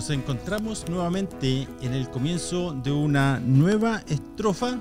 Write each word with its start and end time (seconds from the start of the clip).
Nos 0.00 0.08
encontramos 0.08 0.88
nuevamente 0.88 1.68
en 1.82 1.92
el 1.92 2.08
comienzo 2.08 2.72
de 2.72 2.90
una 2.90 3.38
nueva 3.38 4.02
estrofa, 4.08 4.78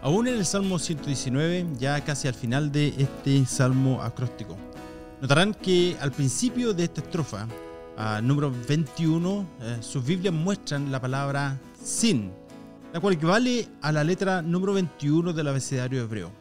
aún 0.00 0.26
en 0.26 0.36
el 0.36 0.46
Salmo 0.46 0.78
119, 0.78 1.66
ya 1.78 2.02
casi 2.02 2.28
al 2.28 2.34
final 2.34 2.72
de 2.72 2.94
este 2.96 3.44
salmo 3.44 4.00
acróstico. 4.00 4.56
Notarán 5.20 5.52
que 5.52 5.98
al 6.00 6.12
principio 6.12 6.72
de 6.72 6.84
esta 6.84 7.02
estrofa, 7.02 7.46
a 7.98 8.22
número 8.22 8.50
21, 8.66 9.46
eh, 9.60 9.76
sus 9.82 10.02
Biblias 10.02 10.32
muestran 10.32 10.90
la 10.90 10.98
palabra 10.98 11.60
sin, 11.78 12.32
la 12.90 13.00
cual 13.00 13.12
equivale 13.16 13.68
a 13.82 13.92
la 13.92 14.02
letra 14.02 14.40
número 14.40 14.72
21 14.72 15.34
del 15.34 15.48
abecedario 15.48 16.00
hebreo. 16.00 16.32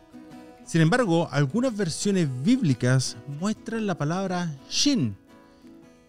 Sin 0.64 0.80
embargo, 0.80 1.28
algunas 1.30 1.76
versiones 1.76 2.30
bíblicas 2.42 3.18
muestran 3.42 3.86
la 3.86 3.98
palabra 3.98 4.50
shin, 4.70 5.18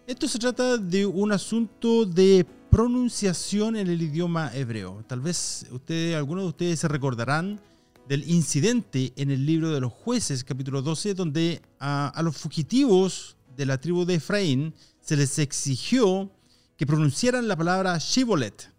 esto 0.07 0.27
se 0.27 0.37
trata 0.37 0.77
de 0.77 1.05
un 1.05 1.31
asunto 1.31 2.05
de 2.05 2.45
pronunciación 2.69 3.75
en 3.75 3.87
el 3.87 4.01
idioma 4.01 4.51
hebreo. 4.53 5.03
Tal 5.07 5.19
vez 5.19 5.65
ustedes, 5.71 6.15
algunos 6.15 6.43
de 6.43 6.49
ustedes 6.49 6.79
se 6.79 6.87
recordarán 6.87 7.59
del 8.07 8.29
incidente 8.29 9.13
en 9.15 9.31
el 9.31 9.45
libro 9.45 9.71
de 9.71 9.79
los 9.79 9.91
jueces, 9.91 10.43
capítulo 10.43 10.83
12, 10.83 11.15
donde 11.15 11.61
a, 11.79 12.21
los 12.23 12.37
fugitivos 12.37 13.35
de 13.57 13.65
la 13.65 13.79
tribu 13.79 14.05
de 14.05 14.15
Efraín 14.15 14.75
se 15.01 15.17
les 15.17 15.39
exigió 15.39 16.31
que 16.77 16.85
pronunciaran 16.85 17.47
la 17.47 17.55
palabra 17.55 17.97
Shibolet. 17.97 18.71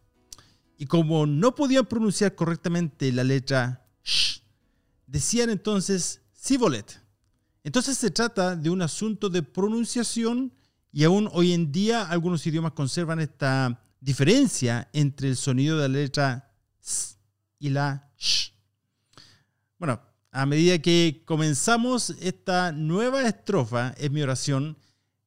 Y 0.78 0.86
como 0.86 1.26
no 1.26 1.56
podían 1.56 1.86
pronunciar 1.86 2.36
correctamente 2.36 3.10
la 3.10 3.24
letra 3.24 3.84
sh, 4.04 4.42
decían 5.08 5.50
entonces 5.50 6.20
Sibolet. 6.32 7.02
Entonces 7.64 7.98
se 7.98 8.12
trata 8.12 8.54
de 8.54 8.70
un 8.70 8.80
asunto 8.80 9.28
de 9.28 9.42
pronunciación 9.42 10.52
y 10.96 11.04
aún 11.04 11.28
hoy 11.34 11.52
en 11.52 11.72
día 11.72 12.08
algunos 12.08 12.46
idiomas 12.46 12.72
conservan 12.72 13.20
esta 13.20 13.82
diferencia 14.00 14.88
entre 14.94 15.28
el 15.28 15.36
sonido 15.36 15.76
de 15.76 15.90
la 15.90 15.94
letra 15.94 16.50
S 16.82 17.16
y 17.58 17.68
la 17.68 18.10
SH. 18.16 18.54
Bueno, 19.76 20.00
a 20.32 20.46
medida 20.46 20.78
que 20.78 21.22
comenzamos 21.26 22.16
esta 22.18 22.72
nueva 22.72 23.28
estrofa, 23.28 23.90
es 23.98 24.10
mi 24.10 24.22
oración 24.22 24.78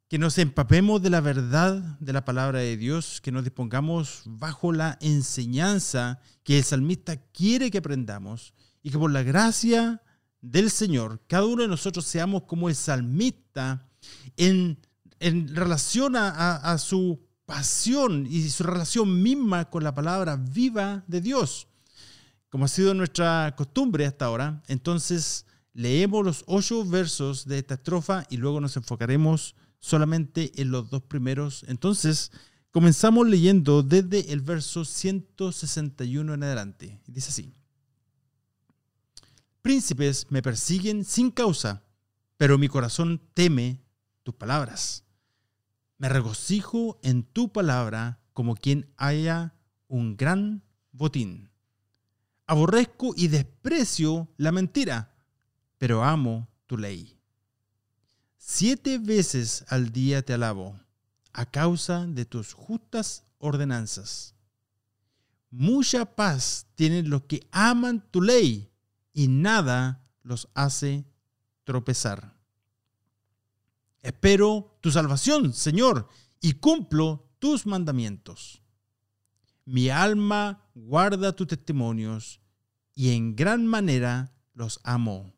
que 0.08 0.18
nos 0.18 0.40
empapemos 0.40 1.04
de 1.04 1.12
la 1.12 1.22
verdad 1.22 2.00
de 2.00 2.14
la 2.14 2.26
palabra 2.26 2.58
de 2.58 2.76
Dios, 2.76 3.22
que 3.22 3.32
nos 3.32 3.44
dispongamos 3.44 4.24
bajo 4.26 4.74
la 4.74 4.98
enseñanza 5.02 6.20
que 6.44 6.58
el 6.58 6.64
salmista 6.64 7.18
quiere 7.32 7.70
que 7.70 7.78
aprendamos 7.78 8.56
y 8.82 8.90
que 8.90 8.98
por 8.98 9.12
la 9.12 9.22
gracia 9.22 10.02
del 10.42 10.72
Señor, 10.72 11.22
cada 11.28 11.46
uno 11.46 11.62
de 11.62 11.68
nosotros 11.68 12.06
seamos 12.06 12.46
como 12.46 12.70
el 12.70 12.76
salmista 12.76 13.86
en 14.36 14.80
en 15.20 15.56
relación 15.56 16.16
a, 16.16 16.78
su 16.78 17.20
pasión 17.46 18.28
y 18.30 18.50
su 18.50 18.64
relación 18.64 19.22
misma 19.22 19.70
con 19.70 19.84
la 19.84 19.94
palabra 19.94 20.36
viva 20.36 21.04
de 21.08 21.22
Dios. 21.22 21.68
Como 22.50 22.66
ha 22.66 22.68
sido 22.68 22.94
nuestra 22.94 23.54
costumbre 23.56 24.06
hasta 24.06 24.26
ahora, 24.26 24.64
entonces 24.68 25.46
leemos 25.74 26.26
los 26.26 26.44
ocho 26.48 26.86
versos 26.86 27.46
de 27.46 27.60
esta 27.60 27.76
estrofa 27.76 28.26
y 28.30 28.38
luego 28.38 28.62
nos 28.62 28.76
enfocaremos 28.78 29.56
solamente 29.80 30.52
en 30.62 30.72
los 30.72 30.90
dos 30.90 31.04
primeros. 31.04 31.64
Entonces, 31.68 32.32
comenzamos 32.72 33.28
leyendo 33.28 33.84
desde 33.84 34.32
el 34.32 34.42
verso 34.42 34.86
161 34.86 36.34
en 36.34 36.44
adelante. 36.44 37.02
Dice 37.08 37.30
así. 37.30 37.54
Príncipes 39.62 40.28
me 40.30 40.42
persiguen 40.42 41.04
sin 41.04 41.32
causa, 41.32 41.84
pero 42.38 42.58
mi 42.58 42.68
corazón 42.68 43.22
teme 43.34 43.84
tus 44.24 44.34
palabras. 44.36 45.04
Me 46.00 46.08
regocijo 46.10 46.98
en 47.04 47.24
tu 47.24 47.52
palabra 47.52 48.22
como 48.34 48.56
quien 48.56 48.92
haya 48.96 49.54
un 49.90 50.16
gran 50.16 50.64
botín. 50.94 51.52
Aborrezco 52.48 53.14
y 53.16 53.28
desprecio 53.28 54.30
la 54.38 54.54
mentira, 54.54 55.14
pero 55.78 56.04
amo 56.04 56.48
tu 56.68 56.78
ley. 56.78 57.20
Siete 58.38 58.98
veces 58.98 59.66
al 59.68 59.92
día 59.92 60.24
te 60.24 60.34
alabo, 60.34 60.80
a 61.34 61.46
causa 61.46 62.08
de 62.08 62.24
tus 62.24 62.54
justas 62.54 63.26
ordenanzas. 63.38 64.36
Mucha 65.52 66.16
paz 66.16 66.66
tienen 66.76 67.10
los 67.10 67.24
que 67.24 67.46
aman 67.52 68.10
tu 68.10 68.22
ley, 68.22 68.72
y 69.12 69.28
nada 69.28 70.02
los 70.24 70.48
hace 70.54 71.06
tropezar. 71.66 72.39
Espero 74.02 74.78
tu 74.82 74.92
salvación, 74.92 75.54
Señor, 75.54 76.08
y 76.42 76.54
cumplo 76.54 77.30
tus 77.40 77.66
mandamientos. 77.66 78.62
Mi 79.66 79.90
alma 79.90 80.70
guarda 80.74 81.36
tus 81.36 81.48
testimonios 81.48 82.42
y 82.96 83.14
en 83.16 83.36
gran 83.36 83.68
manera 83.68 84.34
los 84.54 84.80
amo. 84.84 85.34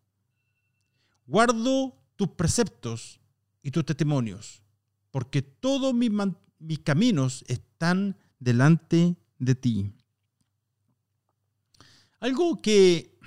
Guardo 1.26 1.98
tus 2.16 2.30
preceptos 2.30 3.20
y 3.62 3.72
tus 3.72 3.86
testimonios, 3.86 4.64
porque 5.12 5.42
todos 5.42 5.94
mis, 5.94 6.12
caminos 6.84 7.44
están 7.48 8.18
delante 8.40 9.18
de 9.38 9.56
ti. 9.56 9.94
Algo 12.20 12.62
que 12.62 13.20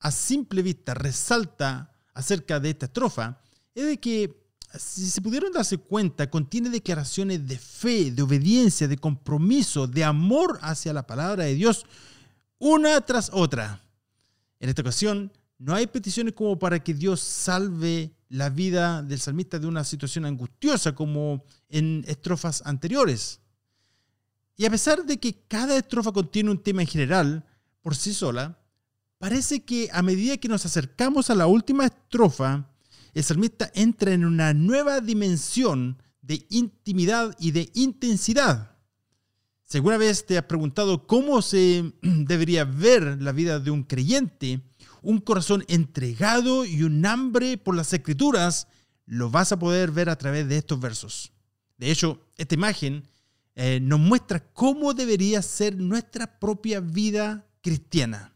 a 0.00 0.10
simple 0.10 0.62
vista 0.62 0.94
resalta 0.94 1.96
acerca 2.14 2.58
de 2.58 2.70
esta 2.70 2.86
estrofa 2.86 3.40
es 3.74 3.86
de 3.86 4.00
que 4.00 4.39
si 4.78 5.10
se 5.10 5.20
pudieron 5.20 5.52
darse 5.52 5.78
cuenta, 5.78 6.30
contiene 6.30 6.70
declaraciones 6.70 7.46
de 7.46 7.58
fe, 7.58 8.10
de 8.10 8.22
obediencia, 8.22 8.86
de 8.86 8.98
compromiso, 8.98 9.86
de 9.86 10.04
amor 10.04 10.58
hacia 10.62 10.92
la 10.92 11.06
palabra 11.06 11.44
de 11.44 11.54
Dios, 11.54 11.84
una 12.58 13.00
tras 13.00 13.30
otra. 13.32 13.82
En 14.60 14.68
esta 14.68 14.82
ocasión, 14.82 15.32
no 15.58 15.74
hay 15.74 15.86
peticiones 15.86 16.34
como 16.34 16.58
para 16.58 16.82
que 16.82 16.94
Dios 16.94 17.20
salve 17.20 18.14
la 18.28 18.48
vida 18.48 19.02
del 19.02 19.18
salmista 19.18 19.58
de 19.58 19.66
una 19.66 19.82
situación 19.82 20.24
angustiosa 20.24 20.94
como 20.94 21.44
en 21.68 22.04
estrofas 22.06 22.62
anteriores. 22.64 23.40
Y 24.56 24.66
a 24.66 24.70
pesar 24.70 25.04
de 25.04 25.18
que 25.18 25.34
cada 25.48 25.76
estrofa 25.76 26.12
contiene 26.12 26.50
un 26.50 26.62
tema 26.62 26.82
en 26.82 26.88
general 26.88 27.44
por 27.82 27.96
sí 27.96 28.14
sola, 28.14 28.58
parece 29.18 29.64
que 29.64 29.88
a 29.92 30.02
medida 30.02 30.36
que 30.36 30.48
nos 30.48 30.64
acercamos 30.64 31.28
a 31.28 31.34
la 31.34 31.46
última 31.46 31.86
estrofa, 31.86 32.69
el 33.14 33.24
salmista 33.24 33.70
entra 33.74 34.12
en 34.12 34.24
una 34.24 34.54
nueva 34.54 35.00
dimensión 35.00 36.02
de 36.22 36.46
intimidad 36.50 37.34
y 37.38 37.50
de 37.50 37.70
intensidad. 37.74 38.76
Si 39.64 39.78
alguna 39.78 39.98
vez 39.98 40.26
te 40.26 40.36
has 40.36 40.44
preguntado 40.44 41.06
cómo 41.06 41.42
se 41.42 41.92
debería 42.02 42.64
ver 42.64 43.22
la 43.22 43.32
vida 43.32 43.60
de 43.60 43.70
un 43.70 43.84
creyente, 43.84 44.60
un 45.02 45.18
corazón 45.18 45.64
entregado 45.68 46.64
y 46.64 46.82
un 46.82 47.04
hambre 47.06 47.56
por 47.56 47.74
las 47.74 47.92
escrituras, 47.92 48.66
lo 49.06 49.30
vas 49.30 49.52
a 49.52 49.58
poder 49.58 49.90
ver 49.90 50.08
a 50.08 50.16
través 50.16 50.48
de 50.48 50.56
estos 50.56 50.78
versos. 50.80 51.32
De 51.78 51.90
hecho, 51.90 52.20
esta 52.36 52.54
imagen 52.54 53.08
eh, 53.54 53.80
nos 53.80 53.98
muestra 53.98 54.40
cómo 54.52 54.94
debería 54.94 55.42
ser 55.42 55.76
nuestra 55.76 56.38
propia 56.38 56.80
vida 56.80 57.46
cristiana. 57.60 58.34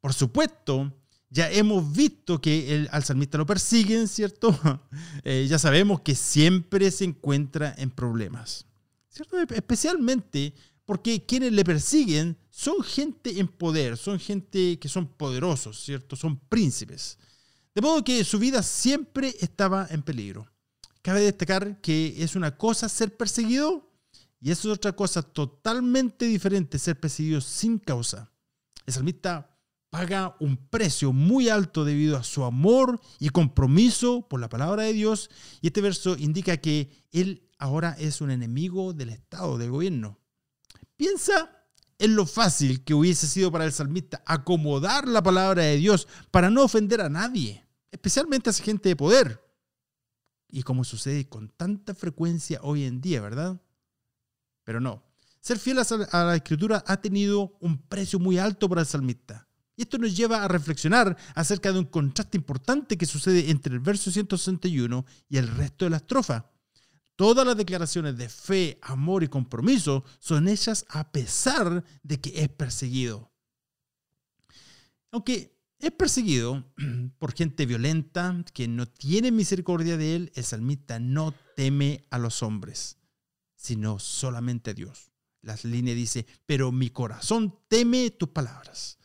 Por 0.00 0.12
supuesto, 0.12 0.92
ya 1.32 1.50
hemos 1.50 1.90
visto 1.90 2.42
que 2.42 2.74
el, 2.74 2.88
al 2.92 3.04
salmista 3.04 3.38
lo 3.38 3.46
persiguen, 3.46 4.06
¿cierto? 4.06 4.56
Eh, 5.24 5.46
ya 5.48 5.58
sabemos 5.58 6.00
que 6.00 6.14
siempre 6.14 6.90
se 6.90 7.04
encuentra 7.04 7.74
en 7.78 7.90
problemas, 7.90 8.66
¿cierto? 9.08 9.38
Especialmente 9.38 10.52
porque 10.84 11.24
quienes 11.24 11.52
le 11.52 11.64
persiguen 11.64 12.36
son 12.50 12.82
gente 12.82 13.38
en 13.38 13.46
poder, 13.46 13.96
son 13.96 14.18
gente 14.18 14.78
que 14.78 14.88
son 14.88 15.06
poderosos, 15.06 15.80
¿cierto? 15.82 16.16
Son 16.16 16.38
príncipes. 16.38 17.18
De 17.74 17.80
modo 17.80 18.02
que 18.02 18.24
su 18.24 18.38
vida 18.38 18.62
siempre 18.62 19.34
estaba 19.40 19.86
en 19.90 20.02
peligro. 20.02 20.46
Cabe 21.02 21.20
destacar 21.20 21.80
que 21.80 22.14
es 22.18 22.36
una 22.36 22.56
cosa 22.56 22.88
ser 22.88 23.16
perseguido 23.16 23.88
y 24.40 24.50
es 24.50 24.64
otra 24.66 24.92
cosa 24.92 25.22
totalmente 25.22 26.26
diferente 26.26 26.78
ser 26.78 26.98
perseguido 26.98 27.40
sin 27.40 27.78
causa. 27.78 28.30
El 28.84 28.92
salmista 28.92 29.51
paga 29.92 30.34
un 30.40 30.56
precio 30.56 31.12
muy 31.12 31.50
alto 31.50 31.84
debido 31.84 32.16
a 32.16 32.24
su 32.24 32.44
amor 32.44 32.98
y 33.18 33.28
compromiso 33.28 34.26
por 34.26 34.40
la 34.40 34.48
palabra 34.48 34.84
de 34.84 34.94
Dios. 34.94 35.28
Y 35.60 35.66
este 35.66 35.82
verso 35.82 36.16
indica 36.16 36.56
que 36.56 36.90
él 37.10 37.46
ahora 37.58 37.94
es 37.98 38.22
un 38.22 38.30
enemigo 38.30 38.94
del 38.94 39.10
Estado, 39.10 39.58
del 39.58 39.70
gobierno. 39.70 40.18
Piensa 40.96 41.66
en 41.98 42.16
lo 42.16 42.24
fácil 42.24 42.82
que 42.84 42.94
hubiese 42.94 43.26
sido 43.26 43.52
para 43.52 43.66
el 43.66 43.72
salmista 43.72 44.22
acomodar 44.24 45.06
la 45.06 45.22
palabra 45.22 45.64
de 45.64 45.76
Dios 45.76 46.08
para 46.30 46.48
no 46.48 46.64
ofender 46.64 47.02
a 47.02 47.10
nadie, 47.10 47.66
especialmente 47.90 48.48
a 48.48 48.52
esa 48.52 48.64
gente 48.64 48.88
de 48.88 48.96
poder. 48.96 49.44
Y 50.48 50.62
como 50.62 50.84
sucede 50.84 51.28
con 51.28 51.50
tanta 51.50 51.94
frecuencia 51.94 52.60
hoy 52.62 52.84
en 52.84 53.02
día, 53.02 53.20
¿verdad? 53.20 53.60
Pero 54.64 54.80
no. 54.80 55.04
Ser 55.38 55.58
fiel 55.58 55.78
a 55.78 56.24
la 56.24 56.36
escritura 56.36 56.82
ha 56.86 56.96
tenido 57.02 57.58
un 57.60 57.76
precio 57.76 58.18
muy 58.18 58.38
alto 58.38 58.70
para 58.70 58.80
el 58.80 58.86
salmista. 58.86 59.48
Y 59.76 59.82
esto 59.82 59.98
nos 59.98 60.16
lleva 60.16 60.44
a 60.44 60.48
reflexionar 60.48 61.16
acerca 61.34 61.72
de 61.72 61.78
un 61.78 61.86
contraste 61.86 62.36
importante 62.36 62.98
que 62.98 63.06
sucede 63.06 63.50
entre 63.50 63.72
el 63.72 63.80
verso 63.80 64.10
161 64.10 65.04
y 65.28 65.38
el 65.38 65.48
resto 65.48 65.86
de 65.86 65.90
la 65.90 65.96
estrofa. 65.98 66.50
Todas 67.16 67.46
las 67.46 67.56
declaraciones 67.56 68.16
de 68.16 68.28
fe, 68.28 68.78
amor 68.82 69.22
y 69.22 69.28
compromiso 69.28 70.04
son 70.18 70.48
hechas 70.48 70.84
a 70.88 71.12
pesar 71.12 71.84
de 72.02 72.20
que 72.20 72.42
es 72.42 72.48
perseguido. 72.48 73.32
Aunque 75.10 75.56
es 75.78 75.90
perseguido 75.90 76.64
por 77.18 77.34
gente 77.34 77.66
violenta 77.66 78.44
que 78.54 78.68
no 78.68 78.86
tiene 78.86 79.30
misericordia 79.30 79.96
de 79.96 80.16
él, 80.16 80.32
el 80.34 80.44
salmista 80.44 80.98
no 80.98 81.34
teme 81.56 82.06
a 82.10 82.18
los 82.18 82.42
hombres, 82.42 82.98
sino 83.56 83.98
solamente 83.98 84.70
a 84.70 84.74
Dios. 84.74 85.12
Las 85.42 85.64
líneas 85.64 85.96
dice, 85.96 86.26
pero 86.46 86.72
mi 86.72 86.90
corazón 86.90 87.58
teme 87.68 88.10
tus 88.10 88.30
palabras. 88.30 88.98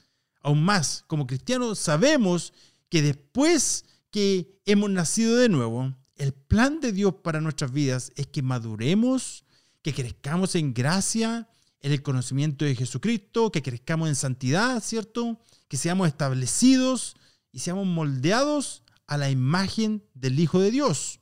Aún 0.47 0.63
más, 0.63 1.03
como 1.07 1.27
cristianos 1.27 1.77
sabemos 1.77 2.53
que 2.87 3.01
después 3.01 3.83
que 4.11 4.61
hemos 4.63 4.89
nacido 4.89 5.35
de 5.35 5.49
nuevo, 5.49 5.93
el 6.15 6.33
plan 6.33 6.79
de 6.79 6.93
Dios 6.93 7.15
para 7.21 7.41
nuestras 7.41 7.73
vidas 7.73 8.13
es 8.15 8.27
que 8.27 8.41
maduremos, 8.41 9.43
que 9.81 9.93
crezcamos 9.93 10.55
en 10.55 10.73
gracia, 10.73 11.49
en 11.81 11.91
el 11.91 12.01
conocimiento 12.01 12.63
de 12.63 12.75
Jesucristo, 12.75 13.51
que 13.51 13.61
crezcamos 13.61 14.07
en 14.07 14.15
santidad, 14.15 14.81
¿cierto? 14.81 15.37
Que 15.67 15.75
seamos 15.75 16.07
establecidos 16.07 17.17
y 17.51 17.59
seamos 17.59 17.85
moldeados 17.85 18.83
a 19.05 19.17
la 19.17 19.29
imagen 19.29 20.01
del 20.13 20.39
Hijo 20.39 20.61
de 20.61 20.71
Dios. 20.71 21.19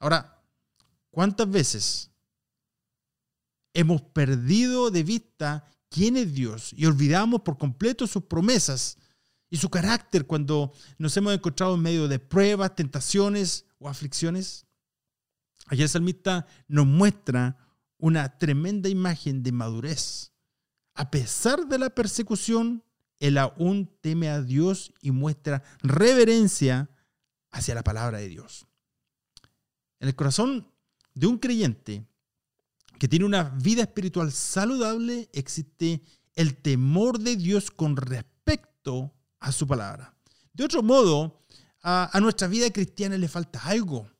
Ahora, 0.00 0.42
¿cuántas 1.12 1.48
veces 1.48 2.10
hemos 3.72 4.02
perdido 4.02 4.90
de 4.90 5.04
vista 5.04 5.64
quién 5.94 6.16
es 6.16 6.34
Dios 6.34 6.72
y 6.76 6.86
olvidamos 6.86 7.42
por 7.42 7.56
completo 7.56 8.08
sus 8.08 8.24
promesas 8.24 8.98
y 9.48 9.58
su 9.58 9.70
carácter 9.70 10.26
cuando 10.26 10.72
nos 10.98 11.16
hemos 11.16 11.32
encontrado 11.32 11.76
en 11.76 11.82
medio 11.82 12.08
de 12.08 12.18
pruebas, 12.18 12.74
tentaciones 12.74 13.66
o 13.78 13.88
aflicciones? 13.88 14.66
Ayer 15.68 15.84
el 15.84 15.88
salmista 15.88 16.48
nos 16.66 16.84
muestra 16.84 17.56
una 17.96 18.38
tremenda 18.38 18.88
imagen 18.88 19.44
de 19.44 19.52
madurez. 19.52 20.32
A 20.94 21.12
pesar 21.12 21.68
de 21.68 21.78
la 21.78 21.90
persecución, 21.90 22.82
él 23.20 23.38
aún 23.38 23.88
teme 24.00 24.28
a 24.30 24.42
Dios 24.42 24.92
y 25.00 25.12
muestra 25.12 25.62
reverencia 25.80 26.90
hacia 27.52 27.76
la 27.76 27.84
palabra 27.84 28.18
de 28.18 28.28
Dios. 28.28 28.66
En 30.00 30.08
el 30.08 30.16
corazón 30.16 30.72
de 31.14 31.28
un 31.28 31.38
creyente 31.38 32.04
que 32.98 33.08
tiene 33.08 33.24
una 33.24 33.44
vida 33.44 33.82
espiritual 33.82 34.32
saludable 34.32 35.28
existe 35.32 36.02
el 36.34 36.56
temor 36.56 37.18
de 37.18 37.36
Dios 37.36 37.70
con 37.70 37.96
respecto 37.96 39.14
a 39.40 39.52
su 39.52 39.66
palabra. 39.66 40.14
De 40.52 40.64
otro 40.64 40.82
modo, 40.82 41.40
a, 41.82 42.18
nuestra 42.20 42.48
vida 42.48 42.70
cristiana 42.70 43.18
le 43.18 43.28
falta 43.28 43.60
algo. 43.64 44.10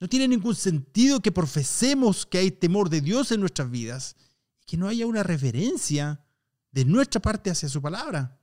No 0.00 0.08
tiene 0.08 0.28
ningún 0.28 0.54
sentido 0.54 1.20
que 1.20 1.32
profesemos 1.32 2.26
que 2.26 2.38
hay 2.38 2.50
temor 2.50 2.88
de 2.88 3.00
Dios 3.00 3.32
en 3.32 3.40
nuestras 3.40 3.70
vidas 3.70 4.16
y 4.60 4.66
que 4.66 4.76
no 4.76 4.88
haya 4.88 5.06
una 5.06 5.22
reverencia 5.22 6.24
de 6.70 6.84
nuestra 6.84 7.20
parte 7.20 7.50
hacia 7.50 7.68
su 7.68 7.80
palabra. 7.80 8.38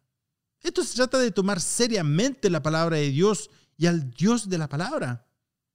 Esto 0.61 0.83
se 0.83 0.95
trata 0.95 1.19
de 1.19 1.31
tomar 1.31 1.59
seriamente 1.59 2.49
la 2.49 2.63
palabra 2.63 2.97
de 2.97 3.09
Dios 3.09 3.49
y 3.77 3.87
al 3.87 4.11
Dios 4.11 4.49
de 4.49 4.57
la 4.57 4.69
palabra. 4.69 5.27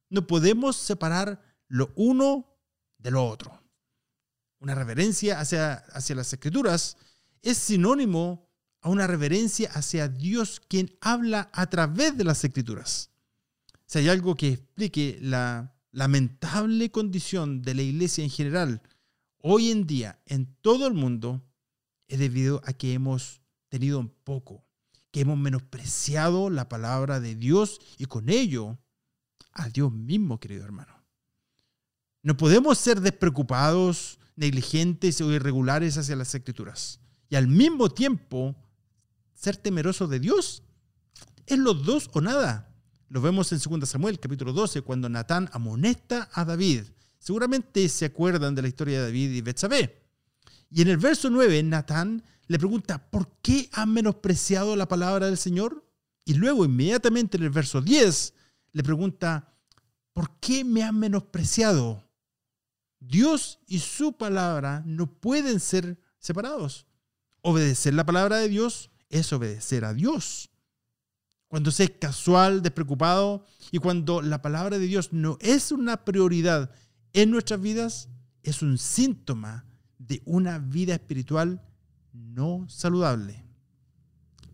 No 0.08 0.26
podemos 0.26 0.76
separar 0.76 1.40
lo 1.68 1.92
uno 1.96 2.58
de 2.96 3.10
lo 3.10 3.26
otro. 3.26 3.60
Una 4.60 4.74
reverencia 4.74 5.40
hacia, 5.40 5.74
hacia 5.74 6.16
las 6.16 6.32
escrituras 6.32 6.96
es 7.42 7.56
sinónimo 7.58 8.48
a 8.80 8.90
una 8.90 9.06
reverencia 9.06 9.70
hacia 9.72 10.08
Dios 10.08 10.60
quien 10.66 10.96
habla 11.00 11.50
a 11.52 11.66
través 11.68 12.16
de 12.16 12.24
las 12.24 12.44
escrituras. 12.44 13.10
Si 13.86 13.98
hay 13.98 14.08
algo 14.08 14.34
que 14.34 14.48
explique 14.48 15.18
la 15.20 15.74
lamentable 15.92 16.90
condición 16.90 17.62
de 17.62 17.74
la 17.74 17.82
iglesia 17.82 18.22
en 18.22 18.30
general 18.30 18.82
hoy 19.40 19.70
en 19.70 19.86
día 19.86 20.20
en 20.26 20.54
todo 20.60 20.86
el 20.86 20.94
mundo, 20.94 21.42
es 22.08 22.18
debido 22.18 22.60
a 22.64 22.72
que 22.72 22.92
hemos 22.92 23.40
tenido 23.68 23.98
un 24.00 24.08
poco, 24.08 24.64
que 25.10 25.20
hemos 25.20 25.38
menospreciado 25.38 26.50
la 26.50 26.68
palabra 26.68 27.20
de 27.20 27.34
Dios 27.34 27.80
y 27.98 28.06
con 28.06 28.28
ello 28.28 28.78
a 29.52 29.68
Dios 29.68 29.92
mismo, 29.92 30.38
querido 30.38 30.64
hermano. 30.64 30.97
No 32.22 32.36
podemos 32.36 32.78
ser 32.78 33.00
despreocupados, 33.00 34.18
negligentes 34.36 35.20
o 35.20 35.32
irregulares 35.32 35.98
hacia 35.98 36.16
las 36.16 36.34
escrituras 36.34 37.00
y 37.28 37.36
al 37.36 37.48
mismo 37.48 37.90
tiempo 37.90 38.56
ser 39.34 39.56
temeroso 39.56 40.06
de 40.06 40.20
Dios. 40.20 40.62
Es 41.46 41.58
los 41.58 41.84
dos 41.84 42.10
o 42.12 42.20
nada. 42.20 42.74
Lo 43.08 43.20
vemos 43.20 43.52
en 43.52 43.58
2 43.58 43.88
Samuel, 43.88 44.20
capítulo 44.20 44.52
12, 44.52 44.82
cuando 44.82 45.08
Natán 45.08 45.48
amonesta 45.52 46.28
a 46.32 46.44
David. 46.44 46.84
Seguramente 47.18 47.88
se 47.88 48.06
acuerdan 48.06 48.54
de 48.54 48.62
la 48.62 48.68
historia 48.68 48.98
de 48.98 49.06
David 49.06 49.30
y 49.30 49.40
Betsabé. 49.40 50.02
Y 50.70 50.82
en 50.82 50.88
el 50.88 50.98
verso 50.98 51.30
9, 51.30 51.62
Natán 51.62 52.22
le 52.46 52.58
pregunta, 52.58 53.10
¿por 53.10 53.38
qué 53.42 53.68
han 53.72 53.92
menospreciado 53.92 54.76
la 54.76 54.88
palabra 54.88 55.26
del 55.26 55.38
Señor? 55.38 55.86
Y 56.24 56.34
luego, 56.34 56.64
inmediatamente 56.64 57.38
en 57.38 57.44
el 57.44 57.50
verso 57.50 57.80
10, 57.80 58.34
le 58.72 58.82
pregunta, 58.82 59.54
¿por 60.12 60.38
qué 60.38 60.64
me 60.64 60.82
han 60.82 60.98
menospreciado? 60.98 62.07
Dios 63.00 63.60
y 63.66 63.78
su 63.78 64.16
palabra 64.16 64.82
no 64.86 65.06
pueden 65.06 65.60
ser 65.60 66.00
separados. 66.18 66.86
Obedecer 67.42 67.94
la 67.94 68.04
palabra 68.04 68.38
de 68.38 68.48
Dios 68.48 68.90
es 69.08 69.32
obedecer 69.32 69.84
a 69.84 69.94
Dios. 69.94 70.50
Cuando 71.48 71.70
se 71.70 71.84
es 71.84 71.90
casual, 71.90 72.62
despreocupado 72.62 73.44
y 73.70 73.78
cuando 73.78 74.20
la 74.20 74.42
palabra 74.42 74.78
de 74.78 74.86
Dios 74.86 75.12
no 75.12 75.38
es 75.40 75.72
una 75.72 76.04
prioridad 76.04 76.70
en 77.14 77.30
nuestras 77.30 77.60
vidas, 77.60 78.08
es 78.42 78.62
un 78.62 78.76
síntoma 78.76 79.64
de 79.98 80.22
una 80.26 80.58
vida 80.58 80.94
espiritual 80.94 81.62
no 82.12 82.66
saludable. 82.68 83.44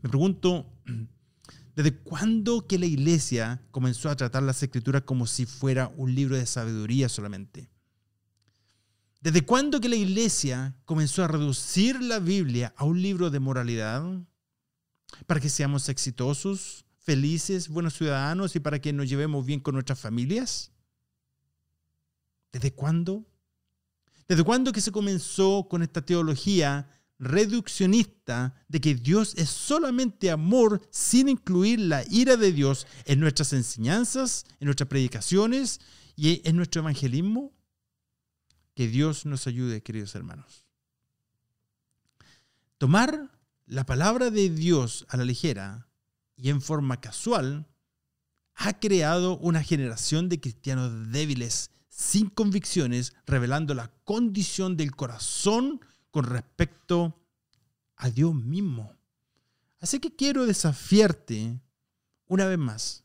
Me 0.03 0.09
pregunto, 0.09 0.67
¿desde 1.75 1.97
cuándo 1.97 2.67
que 2.67 2.79
la 2.79 2.87
iglesia 2.87 3.63
comenzó 3.71 4.09
a 4.11 4.17
tratar 4.17 4.43
las 4.43 4.63
escrituras 4.63 5.03
como 5.03 5.27
si 5.27 5.47
fuera 5.47 5.93
un 5.97 6.15
libro 6.15 6.37
de 6.37 6.47
sabiduría 6.47 7.09
solamente? 7.09 7.74
¿Desde 9.25 9.41
cuándo 9.41 9.81
que 9.81 9.89
la 9.89 9.97
iglesia 9.97 10.77
comenzó 10.85 11.25
a 11.25 11.29
reducir 11.29 11.99
la 12.03 12.19
Biblia 12.19 12.75
a 12.77 12.85
un 12.85 13.01
libro 13.01 13.31
de 13.31 13.41
moralidad? 13.41 14.05
para 15.27 15.41
que 15.41 15.49
seamos 15.49 15.89
exitosos, 15.89 16.85
felices, 16.99 17.71
buenos 17.71 17.95
ciudadanos 17.95 18.55
y 18.55 18.61
para 18.61 18.83
que 18.83 18.93
nos 18.93 19.09
llevemos 19.09 19.47
bien 19.47 19.61
con 19.61 19.73
nuestras 19.73 19.99
familias? 19.99 20.73
¿Desde 22.53 22.75
cuándo? 22.75 23.25
¿Desde 24.29 24.45
cuándo 24.45 24.73
que 24.73 24.83
se 24.83 24.93
comenzó 24.93 25.69
con 25.71 25.83
esta 25.83 26.05
teología 26.05 26.87
reduccionista 27.19 28.55
de 28.69 28.83
que 28.83 28.95
Dios 28.95 29.33
es 29.39 29.49
solamente 29.49 30.31
amor 30.31 30.87
sin 30.91 31.31
incluir 31.31 31.81
la 31.81 32.05
ira 32.11 32.37
de 32.37 32.53
Dios 32.53 32.87
en 33.07 33.21
nuestras 33.21 33.55
enseñanzas, 33.55 34.45
en 34.61 34.67
nuestras 34.67 34.91
predicaciones 34.91 35.81
y 36.15 36.47
en 36.47 36.57
nuestro 36.57 36.83
evangelismo? 36.83 37.54
Que 38.75 38.89
Dios 38.89 39.25
nos 39.27 39.47
ayude, 39.47 39.83
queridos 39.83 40.15
hermanos. 40.15 40.67
Tomar 42.79 43.31
la 43.67 43.87
palabra 43.87 44.31
de 44.31 44.51
Dios 44.51 45.07
a 45.09 45.17
la 45.17 45.25
ligera 45.25 45.89
y 46.37 46.51
en 46.51 46.61
forma 46.61 47.01
casual 47.01 47.67
ha 48.57 48.79
creado 48.79 49.39
una 49.39 49.63
generación 49.63 50.29
de 50.29 50.41
cristianos 50.41 51.11
débiles, 51.11 51.71
sin 51.89 52.29
convicciones, 52.29 53.15
revelando 53.27 53.75
la 53.75 53.89
condición 54.05 54.77
del 54.77 54.95
corazón 54.95 55.81
con 56.11 56.25
respecto 56.25 57.21
a 57.97 58.11
Dios 58.11 58.35
mismo. 58.35 58.93
Así 59.81 60.01
que 60.01 60.15
quiero 60.15 60.47
desafiarte 60.47 61.61
una 62.27 62.47
vez 62.47 62.59
más 62.59 63.04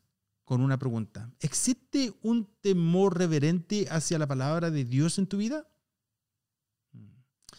con 0.50 0.62
una 0.62 0.80
pregunta. 0.80 1.32
¿Existe 1.42 2.12
un 2.24 2.50
temor 2.60 3.16
reverente 3.16 3.86
hacia 3.92 4.18
la 4.18 4.26
palabra 4.26 4.72
de 4.72 4.84
Dios 4.84 5.20
en 5.20 5.28
tu 5.28 5.38
vida? 5.38 5.70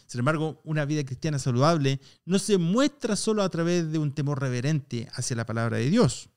Sin 0.08 0.18
embargo, 0.18 0.60
una 0.64 0.84
vida 0.86 1.04
cristiana 1.04 1.38
saludable 1.38 2.00
no 2.24 2.40
se 2.40 2.58
muestra 2.58 3.14
solo 3.14 3.44
a 3.44 3.48
través 3.48 3.92
de 3.92 3.98
un 3.98 4.12
temor 4.12 4.40
reverente 4.40 5.08
hacia 5.12 5.36
la 5.36 5.46
palabra 5.46 5.76
de 5.76 5.88
Dios, 5.88 6.30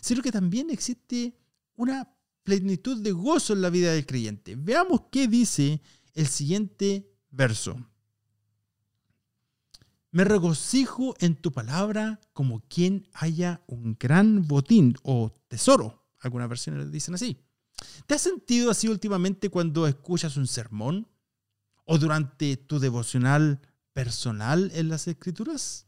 sino 0.00 0.22
que 0.22 0.30
también 0.30 0.70
existe 0.70 1.36
una 1.74 2.14
plenitud 2.44 3.02
de 3.02 3.10
gozo 3.10 3.54
en 3.54 3.62
la 3.62 3.70
vida 3.70 3.92
del 3.92 4.06
creyente. 4.06 4.54
Veamos 4.54 5.06
qué 5.10 5.26
dice 5.26 5.82
el 6.14 6.28
siguiente 6.28 7.10
verso. 7.32 7.84
Me 10.12 10.24
regocijo 10.24 11.14
en 11.20 11.36
tu 11.36 11.52
palabra 11.52 12.20
como 12.32 12.60
quien 12.68 13.08
haya 13.12 13.62
un 13.66 13.96
gran 13.98 14.46
botín 14.46 14.96
o 15.02 15.32
tesoro. 15.48 16.04
Algunas 16.18 16.48
versiones 16.48 16.90
dicen 16.90 17.14
así. 17.14 17.38
¿Te 18.06 18.14
has 18.14 18.20
sentido 18.20 18.70
así 18.70 18.88
últimamente 18.88 19.48
cuando 19.48 19.86
escuchas 19.86 20.36
un 20.36 20.46
sermón 20.46 21.06
o 21.84 21.98
durante 21.98 22.56
tu 22.56 22.78
devocional 22.78 23.60
personal 23.92 24.70
en 24.74 24.88
las 24.88 25.06
escrituras? 25.08 25.86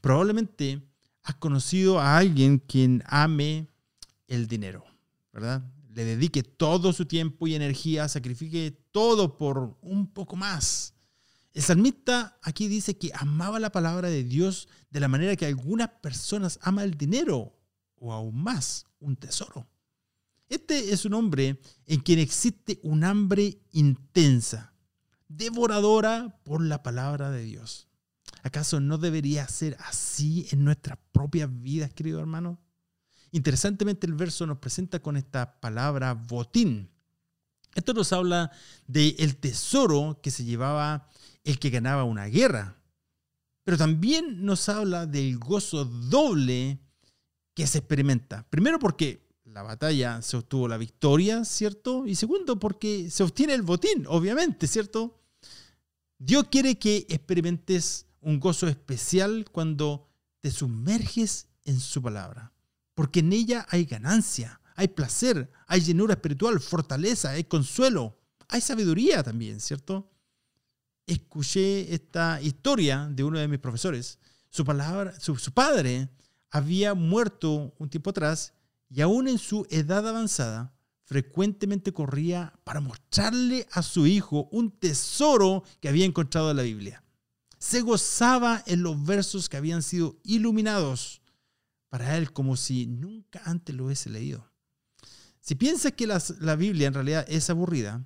Probablemente 0.00 0.82
has 1.22 1.36
conocido 1.36 1.98
a 1.98 2.18
alguien 2.18 2.58
quien 2.58 3.02
ame 3.06 3.68
el 4.28 4.46
dinero, 4.46 4.84
¿verdad? 5.32 5.64
le 5.96 6.04
dedique 6.04 6.42
todo 6.42 6.92
su 6.92 7.06
tiempo 7.06 7.46
y 7.46 7.54
energía, 7.54 8.06
sacrifique 8.06 8.70
todo 8.92 9.38
por 9.38 9.78
un 9.80 10.06
poco 10.06 10.36
más. 10.36 10.92
El 11.56 11.62
salmista 11.62 12.38
aquí 12.42 12.68
dice 12.68 12.98
que 12.98 13.12
amaba 13.14 13.58
la 13.58 13.72
palabra 13.72 14.10
de 14.10 14.24
Dios 14.24 14.68
de 14.90 15.00
la 15.00 15.08
manera 15.08 15.36
que 15.36 15.46
algunas 15.46 15.88
personas 15.88 16.58
aman 16.60 16.84
el 16.84 16.98
dinero 16.98 17.58
o 17.94 18.12
aún 18.12 18.42
más, 18.42 18.84
un 19.00 19.16
tesoro. 19.16 19.66
Este 20.50 20.92
es 20.92 21.06
un 21.06 21.14
hombre 21.14 21.58
en 21.86 22.00
quien 22.00 22.18
existe 22.18 22.78
un 22.82 23.04
hambre 23.04 23.58
intensa, 23.72 24.74
devoradora 25.28 26.38
por 26.44 26.62
la 26.62 26.82
palabra 26.82 27.30
de 27.30 27.44
Dios. 27.44 27.88
¿Acaso 28.42 28.78
no 28.78 28.98
debería 28.98 29.48
ser 29.48 29.78
así 29.80 30.48
en 30.50 30.62
nuestras 30.62 30.98
propias 31.10 31.48
vidas, 31.62 31.90
querido 31.94 32.20
hermano? 32.20 32.60
Interesantemente 33.30 34.06
el 34.06 34.12
verso 34.12 34.44
nos 34.44 34.58
presenta 34.58 35.00
con 35.00 35.16
esta 35.16 35.58
palabra 35.58 36.12
botín. 36.12 36.90
Esto 37.74 37.94
nos 37.94 38.12
habla 38.12 38.52
del 38.86 39.36
tesoro 39.36 40.20
que 40.22 40.30
se 40.30 40.44
llevaba 40.44 41.08
el 41.46 41.58
que 41.58 41.70
ganaba 41.70 42.04
una 42.04 42.26
guerra, 42.26 42.76
pero 43.64 43.78
también 43.78 44.44
nos 44.44 44.68
habla 44.68 45.06
del 45.06 45.38
gozo 45.38 45.84
doble 45.84 46.78
que 47.54 47.66
se 47.66 47.78
experimenta. 47.78 48.46
Primero 48.50 48.78
porque 48.78 49.26
la 49.44 49.62
batalla 49.62 50.20
se 50.20 50.36
obtuvo 50.36 50.68
la 50.68 50.76
victoria, 50.76 51.44
¿cierto? 51.44 52.06
Y 52.06 52.14
segundo 52.14 52.58
porque 52.58 53.10
se 53.10 53.22
obtiene 53.22 53.54
el 53.54 53.62
botín, 53.62 54.04
obviamente, 54.06 54.66
¿cierto? 54.66 55.18
Dios 56.18 56.48
quiere 56.50 56.78
que 56.78 57.06
experimentes 57.08 58.06
un 58.20 58.38
gozo 58.40 58.68
especial 58.68 59.46
cuando 59.50 60.08
te 60.40 60.50
sumerges 60.50 61.48
en 61.64 61.80
su 61.80 62.02
palabra 62.02 62.52
porque 62.96 63.20
en 63.20 63.32
ella 63.34 63.66
hay 63.68 63.84
ganancia, 63.84 64.58
hay 64.74 64.88
placer, 64.88 65.52
hay 65.66 65.82
llenura 65.82 66.14
espiritual, 66.14 66.58
fortaleza, 66.60 67.30
hay 67.30 67.44
consuelo, 67.44 68.18
hay 68.48 68.62
sabiduría 68.62 69.22
también, 69.22 69.60
¿cierto? 69.60 70.10
Escuché 71.06 71.94
esta 71.94 72.40
historia 72.42 73.08
de 73.08 73.22
uno 73.22 73.38
de 73.38 73.46
mis 73.46 73.60
profesores. 73.60 74.18
Su, 74.50 74.64
palabra, 74.64 75.18
su, 75.20 75.36
padre 75.52 76.08
había 76.50 76.94
muerto 76.94 77.74
un 77.78 77.88
tiempo 77.88 78.10
atrás 78.10 78.54
y 78.90 79.00
aún 79.00 79.28
en 79.28 79.38
su 79.38 79.66
edad 79.70 80.06
avanzada 80.08 80.74
frecuentemente 81.04 81.92
corría 81.92 82.52
para 82.64 82.80
mostrarle 82.80 83.68
a 83.70 83.82
su 83.82 84.08
hijo 84.08 84.48
un 84.50 84.72
tesoro 84.72 85.62
que 85.80 85.88
había 85.88 86.04
encontrado 86.04 86.50
en 86.50 86.56
la 86.56 86.64
Biblia. 86.64 87.04
Se 87.58 87.80
gozaba 87.82 88.64
en 88.66 88.82
los 88.82 89.04
versos 89.04 89.48
que 89.48 89.56
habían 89.56 89.82
sido 89.82 90.18
iluminados 90.24 91.22
para 91.88 92.16
él 92.16 92.32
como 92.32 92.56
si 92.56 92.86
nunca 92.86 93.40
antes 93.44 93.74
lo 93.76 93.86
hubiese 93.86 94.10
leído. 94.10 94.50
Si 95.40 95.54
piensas 95.54 95.92
que 95.92 96.08
la 96.08 96.56
Biblia 96.56 96.88
en 96.88 96.94
realidad 96.94 97.24
es 97.28 97.48
aburrida, 97.48 98.04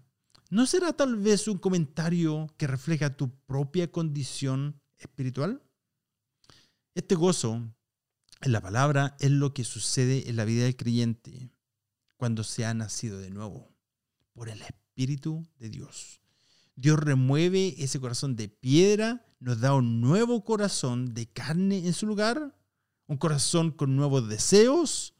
¿no 0.50 0.66
será 0.66 0.92
tal 0.92 1.16
vez 1.16 1.48
un 1.48 1.58
comentario 1.58 2.48
que 2.58 2.66
refleja 2.66 3.16
tu 3.16 3.30
propia 3.46 3.90
condición 3.90 4.80
espiritual? 4.98 5.62
Este 6.94 7.14
gozo 7.14 7.72
en 8.42 8.52
la 8.52 8.60
palabra 8.60 9.16
es 9.20 9.30
lo 9.30 9.54
que 9.54 9.64
sucede 9.64 10.28
en 10.28 10.36
la 10.36 10.44
vida 10.44 10.64
del 10.64 10.76
creyente 10.76 11.50
cuando 12.16 12.44
se 12.44 12.66
ha 12.66 12.74
nacido 12.74 13.18
de 13.18 13.30
nuevo 13.30 13.74
por 14.34 14.48
el 14.48 14.60
Espíritu 14.60 15.46
de 15.58 15.70
Dios. 15.70 16.20
Dios 16.76 16.98
remueve 16.98 17.74
ese 17.78 18.00
corazón 18.00 18.36
de 18.36 18.48
piedra, 18.48 19.26
nos 19.38 19.60
da 19.60 19.74
un 19.74 20.00
nuevo 20.00 20.44
corazón 20.44 21.14
de 21.14 21.26
carne 21.26 21.86
en 21.86 21.94
su 21.94 22.06
lugar 22.06 22.54
un 23.10 23.16
corazón 23.16 23.72
con 23.72 23.96
nuevos 23.96 24.28
deseos, 24.28 25.14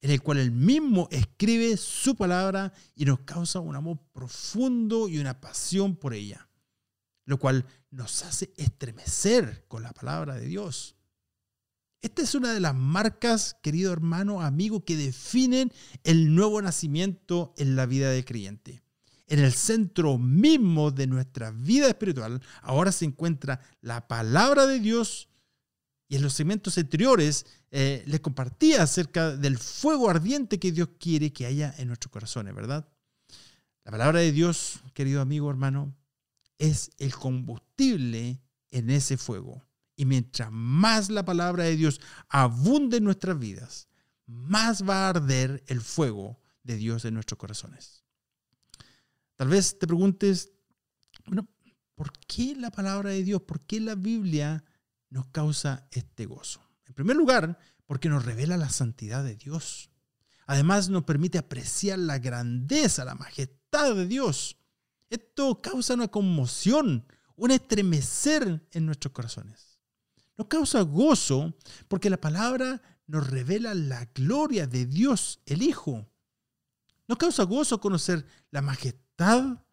en 0.00 0.10
el 0.10 0.22
cual 0.22 0.38
él 0.38 0.52
mismo 0.52 1.08
escribe 1.10 1.76
su 1.76 2.14
palabra 2.14 2.72
y 2.94 3.04
nos 3.04 3.20
causa 3.20 3.60
un 3.60 3.74
amor 3.74 3.98
profundo 4.12 5.08
y 5.08 5.18
una 5.18 5.40
pasión 5.40 5.96
por 5.96 6.14
ella, 6.14 6.48
lo 7.24 7.38
cual 7.38 7.66
nos 7.90 8.22
hace 8.22 8.52
estremecer 8.56 9.64
con 9.66 9.82
la 9.82 9.92
palabra 9.92 10.34
de 10.34 10.46
Dios. 10.46 10.96
Esta 12.00 12.22
es 12.22 12.36
una 12.36 12.52
de 12.52 12.60
las 12.60 12.76
marcas, 12.76 13.56
querido 13.60 13.92
hermano, 13.92 14.40
amigo, 14.40 14.84
que 14.84 14.96
definen 14.96 15.72
el 16.04 16.32
nuevo 16.32 16.62
nacimiento 16.62 17.52
en 17.56 17.74
la 17.74 17.86
vida 17.86 18.10
del 18.10 18.24
creyente. 18.24 18.82
En 19.26 19.40
el 19.40 19.52
centro 19.52 20.16
mismo 20.16 20.92
de 20.92 21.06
nuestra 21.08 21.50
vida 21.50 21.88
espiritual 21.88 22.40
ahora 22.62 22.92
se 22.92 23.04
encuentra 23.04 23.60
la 23.80 24.06
palabra 24.06 24.66
de 24.66 24.78
Dios 24.78 25.28
y 26.08 26.16
en 26.16 26.22
los 26.22 26.32
segmentos 26.32 26.78
anteriores 26.78 27.44
eh, 27.70 28.02
les 28.06 28.20
compartía 28.20 28.82
acerca 28.82 29.36
del 29.36 29.58
fuego 29.58 30.08
ardiente 30.08 30.58
que 30.58 30.72
Dios 30.72 30.88
quiere 30.98 31.32
que 31.32 31.46
haya 31.46 31.74
en 31.78 31.88
nuestros 31.88 32.10
corazones, 32.10 32.54
¿verdad? 32.54 32.88
La 33.84 33.90
palabra 33.90 34.20
de 34.20 34.32
Dios, 34.32 34.80
querido 34.94 35.20
amigo, 35.20 35.50
hermano, 35.50 35.94
es 36.58 36.90
el 36.98 37.14
combustible 37.14 38.40
en 38.70 38.90
ese 38.90 39.16
fuego. 39.16 39.64
Y 39.96 40.04
mientras 40.04 40.50
más 40.52 41.10
la 41.10 41.24
palabra 41.24 41.64
de 41.64 41.76
Dios 41.76 42.00
abunde 42.28 42.98
en 42.98 43.04
nuestras 43.04 43.38
vidas, 43.38 43.88
más 44.26 44.86
va 44.88 45.06
a 45.06 45.08
arder 45.10 45.64
el 45.66 45.80
fuego 45.80 46.38
de 46.62 46.76
Dios 46.76 47.04
en 47.04 47.14
nuestros 47.14 47.38
corazones. 47.38 48.04
Tal 49.36 49.48
vez 49.48 49.78
te 49.78 49.86
preguntes, 49.86 50.52
bueno, 51.26 51.48
¿por 51.94 52.12
qué 52.26 52.54
la 52.56 52.70
palabra 52.70 53.10
de 53.10 53.24
Dios? 53.24 53.42
¿Por 53.42 53.60
qué 53.62 53.80
la 53.80 53.94
Biblia 53.94 54.64
nos 55.10 55.26
causa 55.28 55.88
este 55.90 56.26
gozo? 56.26 56.67
En 56.88 56.94
primer 56.94 57.16
lugar, 57.16 57.58
porque 57.86 58.08
nos 58.08 58.24
revela 58.24 58.56
la 58.56 58.70
santidad 58.70 59.22
de 59.22 59.36
Dios. 59.36 59.90
Además, 60.46 60.88
nos 60.88 61.04
permite 61.04 61.38
apreciar 61.38 61.98
la 61.98 62.18
grandeza, 62.18 63.04
la 63.04 63.14
majestad 63.14 63.94
de 63.94 64.06
Dios. 64.06 64.56
Esto 65.10 65.60
causa 65.60 65.94
una 65.94 66.08
conmoción, 66.08 67.06
un 67.36 67.50
estremecer 67.50 68.66
en 68.72 68.86
nuestros 68.86 69.12
corazones. 69.12 69.78
Nos 70.36 70.46
causa 70.48 70.80
gozo 70.82 71.54
porque 71.88 72.10
la 72.10 72.20
palabra 72.20 72.80
nos 73.06 73.28
revela 73.28 73.74
la 73.74 74.04
gloria 74.14 74.66
de 74.66 74.86
Dios, 74.86 75.40
el 75.46 75.62
Hijo. 75.62 76.06
Nos 77.06 77.18
causa 77.18 77.44
gozo 77.44 77.80
conocer 77.80 78.26
la 78.50 78.62
majestad 78.62 79.64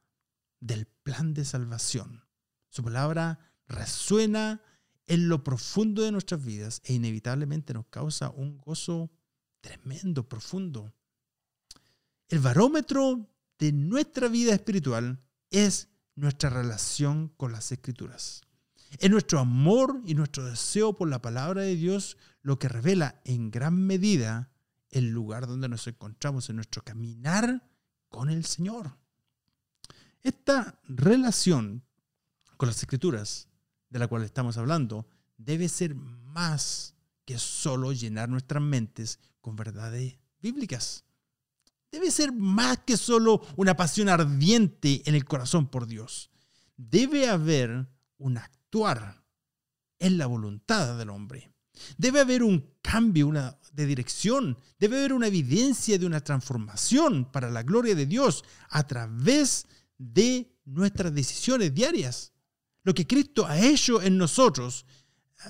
del 0.59 0.87
plan 1.03 1.33
de 1.33 1.45
salvación. 1.45 2.25
Su 2.69 2.83
palabra 2.83 3.39
resuena 3.67 4.61
en 5.07 5.29
lo 5.29 5.43
profundo 5.43 6.01
de 6.01 6.11
nuestras 6.11 6.43
vidas 6.43 6.81
e 6.83 6.93
inevitablemente 6.93 7.73
nos 7.73 7.85
causa 7.87 8.29
un 8.29 8.57
gozo 8.57 9.11
tremendo, 9.61 10.27
profundo. 10.27 10.93
El 12.27 12.39
barómetro 12.39 13.29
de 13.59 13.71
nuestra 13.71 14.27
vida 14.27 14.53
espiritual 14.53 15.21
es 15.51 15.89
nuestra 16.15 16.49
relación 16.49 17.29
con 17.37 17.51
las 17.51 17.71
escrituras. 17.71 18.41
Es 18.99 19.09
nuestro 19.09 19.39
amor 19.39 20.01
y 20.05 20.15
nuestro 20.15 20.45
deseo 20.45 20.95
por 20.95 21.09
la 21.09 21.21
palabra 21.21 21.61
de 21.61 21.75
Dios 21.75 22.17
lo 22.41 22.57
que 22.59 22.69
revela 22.69 23.21
en 23.25 23.51
gran 23.51 23.75
medida 23.75 24.51
el 24.89 25.09
lugar 25.09 25.47
donde 25.47 25.67
nos 25.67 25.87
encontramos 25.87 26.49
en 26.49 26.55
nuestro 26.55 26.83
caminar 26.83 27.67
con 28.09 28.29
el 28.29 28.45
Señor. 28.45 28.97
Esta 30.21 30.79
relación 30.83 31.83
con 32.57 32.67
las 32.67 32.77
escrituras 32.77 33.49
de 33.95 33.99
la 33.99 34.09
cual 34.09 34.23
estamos 34.25 34.57
hablando 34.57 35.07
debe 35.37 35.69
ser 35.69 35.95
más 35.95 36.95
que 37.23 37.39
solo 37.39 37.93
llenar 37.93 38.27
nuestras 38.27 38.61
mentes 38.61 39.21
con 39.39 39.55
verdades 39.55 40.19
bíblicas. 40.41 41.05
Debe 41.93 42.11
ser 42.11 42.33
más 42.33 42.79
que 42.79 42.97
solo 42.97 43.41
una 43.55 43.77
pasión 43.77 44.09
ardiente 44.09 45.01
en 45.05 45.15
el 45.15 45.23
corazón 45.23 45.69
por 45.69 45.87
Dios. 45.87 46.29
Debe 46.75 47.29
haber 47.29 47.87
un 48.17 48.37
actuar 48.37 49.23
en 49.99 50.17
la 50.17 50.25
voluntad 50.25 50.97
del 50.97 51.09
hombre. 51.09 51.53
Debe 51.97 52.19
haber 52.19 52.43
un 52.43 52.73
cambio 52.81 53.27
una, 53.27 53.57
de 53.71 53.85
dirección. 53.85 54.57
Debe 54.77 54.97
haber 54.97 55.13
una 55.13 55.27
evidencia 55.27 55.97
de 55.97 56.05
una 56.05 56.19
transformación 56.19 57.31
para 57.31 57.49
la 57.49 57.63
gloria 57.63 57.95
de 57.95 58.07
Dios 58.07 58.43
a 58.67 58.85
través 58.85 59.67
de 59.97 60.53
nuestras 60.65 61.15
decisiones 61.15 61.73
diarias 61.73 62.33
lo 62.85 62.93
que 62.93 63.05
Cristo 63.07 63.45
ha 63.47 63.59
hecho 63.59 64.01
en 64.01 64.17
nosotros 64.17 64.85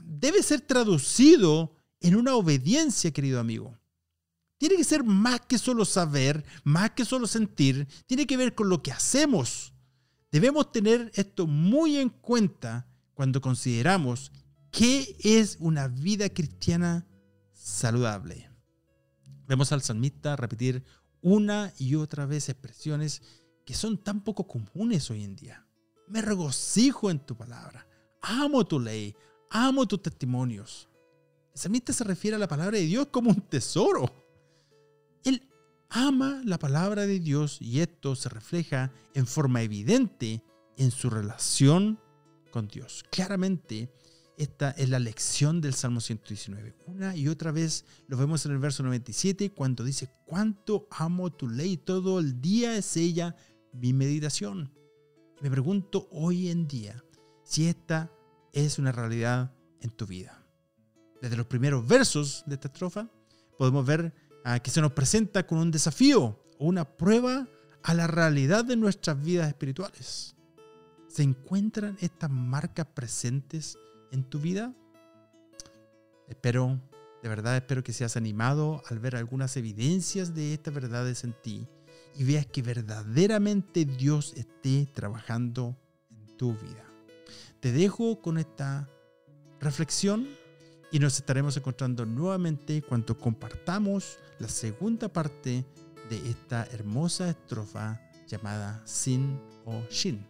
debe 0.04 0.42
ser 0.42 0.62
traducido 0.62 1.76
en 2.00 2.16
una 2.16 2.34
obediencia, 2.36 3.12
querido 3.12 3.40
amigo. 3.40 3.78
Tiene 4.58 4.78
que 4.78 4.86
ser 4.86 5.04
más 5.04 5.42
que 5.42 5.58
solo 5.58 5.84
saber, 5.84 6.46
más 6.64 6.92
que 6.92 7.04
solo 7.04 7.28
sentir, 7.28 7.88
tiene 8.08 8.26
que 8.26 8.38
ver 8.38 8.56
con 8.56 8.70
lo 8.70 8.82
que 8.82 8.94
hacemos. 8.94 9.74
Debemos 10.32 10.72
tener 10.72 11.12
esto 11.14 11.46
muy 11.46 11.98
en 11.98 12.10
cuenta 12.10 12.88
cuando 13.14 13.42
consideramos 13.42 14.32
qué 14.72 15.18
es 15.20 15.58
una 15.60 15.90
vida 15.90 16.30
cristiana 16.30 17.06
saludable. 17.54 18.50
Vemos 19.46 19.74
al 19.74 19.82
salmista 19.82 20.38
repetir 20.38 20.86
una 21.20 21.74
y 21.78 21.96
otra 21.96 22.26
vez 22.26 22.48
expresiones 22.48 23.22
que 23.66 23.74
son 23.74 23.98
tan 23.98 24.24
poco 24.24 24.48
comunes 24.48 25.12
hoy 25.12 25.24
en 25.26 25.36
día. 25.36 25.65
Me 26.08 26.22
regocijo 26.22 27.10
en 27.10 27.20
tu 27.20 27.36
palabra. 27.36 27.88
Amo 28.22 28.66
tu 28.66 28.80
ley. 28.80 29.16
Amo 29.50 29.88
tus 29.88 30.02
testimonios. 30.02 30.90
El 31.64 31.94
se 31.94 32.04
refiere 32.04 32.36
a 32.36 32.40
la 32.40 32.48
palabra 32.48 32.78
de 32.78 32.86
Dios 32.86 33.08
como 33.08 33.30
un 33.30 33.42
tesoro. 33.42 34.06
Él 35.24 35.48
ama 35.90 36.42
la 36.44 36.60
palabra 36.60 37.06
de 37.06 37.20
Dios 37.20 37.62
y 37.62 37.80
esto 37.80 38.16
se 38.16 38.30
refleja 38.30 38.92
en 39.14 39.26
forma 39.26 39.62
evidente 39.62 40.44
en 40.78 40.92
su 40.92 41.10
relación 41.10 42.00
con 42.52 42.68
Dios. 42.68 43.06
Claramente, 43.10 43.90
esta 44.38 44.72
es 44.72 44.90
la 44.90 45.00
lección 45.00 45.62
del 45.62 45.74
Salmo 45.74 46.02
119. 46.02 46.76
Una 46.88 47.16
y 47.16 47.30
otra 47.30 47.52
vez 47.52 47.86
lo 48.08 48.18
vemos 48.18 48.46
en 48.46 48.52
el 48.52 48.60
verso 48.60 48.84
97 48.84 49.52
cuando 49.52 49.86
dice, 49.86 50.10
cuánto 50.26 50.88
amo 50.92 51.32
tu 51.32 51.48
ley, 51.48 51.78
todo 51.78 52.20
el 52.20 52.42
día 52.42 52.76
es 52.76 52.98
ella 52.98 53.36
mi 53.72 53.94
meditación. 53.94 54.74
Me 55.46 55.52
pregunto 55.52 56.08
hoy 56.10 56.50
en 56.50 56.68
día 56.68 57.04
si 57.44 57.68
esta 57.68 58.10
es 58.52 58.80
una 58.80 58.92
realidad 58.92 59.54
en 59.80 59.92
tu 59.92 60.08
vida. 60.08 60.44
Desde 61.22 61.38
los 61.38 61.46
primeros 61.46 61.88
versos 61.88 62.44
de 62.48 62.56
esta 62.56 62.70
estrofa 62.70 63.12
podemos 63.56 63.86
ver 63.86 64.12
ah, 64.44 64.58
que 64.58 64.72
se 64.72 64.82
nos 64.82 64.94
presenta 64.94 65.46
con 65.46 65.60
un 65.60 65.70
desafío 65.70 66.44
o 66.58 66.66
una 66.66 66.98
prueba 66.98 67.48
a 67.84 67.94
la 67.94 68.08
realidad 68.08 68.66
de 68.66 68.76
nuestras 68.76 69.24
vidas 69.24 69.48
espirituales. 69.48 70.36
¿Se 71.08 71.22
encuentran 71.22 71.96
estas 72.02 72.32
marcas 72.32 72.88
presentes 72.88 73.78
en 74.12 74.24
tu 74.24 74.40
vida? 74.40 74.74
Espero, 76.28 76.82
de 77.22 77.30
verdad 77.30 77.56
espero 77.56 77.84
que 77.84 77.94
seas 77.94 78.18
animado 78.18 78.82
al 78.90 78.98
ver 78.98 79.16
algunas 79.16 79.56
evidencias 79.58 80.34
de 80.34 80.56
estas 80.56 80.74
verdades 80.74 81.24
en 81.24 81.34
ti 81.34 81.68
y 82.16 82.24
veas 82.24 82.46
que 82.46 82.62
verdaderamente 82.62 83.86
Dios 83.86 84.34
esté 84.36 84.88
trabajando 84.94 85.78
en 86.10 86.38
tu 86.38 86.54
vida. 86.54 86.86
Te 87.60 87.72
dejo 87.72 88.22
con 88.22 88.38
esta 88.38 88.90
reflexión 89.60 90.28
y 90.92 91.00
nos 91.00 91.18
estaremos 91.18 91.58
encontrando 91.58 92.06
nuevamente 92.06 92.82
cuando 92.82 93.18
compartamos 93.18 94.18
la 94.40 94.48
segunda 94.48 95.10
parte 95.10 95.66
de 96.10 96.30
esta 96.30 96.66
hermosa 96.72 97.30
estrofa 97.30 98.02
llamada 98.28 98.82
Sin 98.86 99.40
o 99.66 99.84
Shin. 99.90 100.26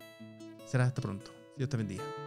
Será 0.65 0.86
hasta 0.86 1.01
pronto. 1.01 1.32
Dios 1.58 1.70
te 1.70 1.77
bendiga. 1.77 2.25